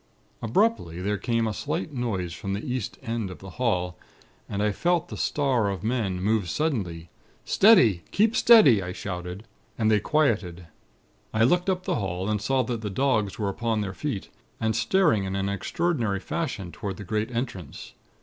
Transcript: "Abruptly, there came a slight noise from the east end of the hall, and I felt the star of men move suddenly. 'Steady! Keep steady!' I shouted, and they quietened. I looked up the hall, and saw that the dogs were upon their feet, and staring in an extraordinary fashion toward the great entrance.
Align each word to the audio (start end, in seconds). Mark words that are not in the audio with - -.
"Abruptly, 0.41 0.99
there 0.99 1.19
came 1.19 1.45
a 1.45 1.53
slight 1.53 1.93
noise 1.93 2.33
from 2.33 2.53
the 2.53 2.65
east 2.65 2.97
end 3.03 3.29
of 3.29 3.37
the 3.37 3.51
hall, 3.61 3.99
and 4.49 4.63
I 4.63 4.71
felt 4.71 5.09
the 5.09 5.15
star 5.15 5.69
of 5.69 5.83
men 5.83 6.19
move 6.19 6.49
suddenly. 6.49 7.11
'Steady! 7.45 8.01
Keep 8.09 8.35
steady!' 8.35 8.81
I 8.81 8.93
shouted, 8.93 9.43
and 9.77 9.91
they 9.91 9.99
quietened. 9.99 10.65
I 11.35 11.43
looked 11.43 11.69
up 11.69 11.83
the 11.83 11.97
hall, 12.01 12.31
and 12.31 12.41
saw 12.41 12.63
that 12.63 12.81
the 12.81 12.89
dogs 12.89 13.37
were 13.37 13.49
upon 13.49 13.81
their 13.81 13.93
feet, 13.93 14.29
and 14.59 14.75
staring 14.75 15.25
in 15.25 15.35
an 15.35 15.49
extraordinary 15.49 16.19
fashion 16.19 16.71
toward 16.71 16.97
the 16.97 17.03
great 17.03 17.29
entrance. 17.29 17.93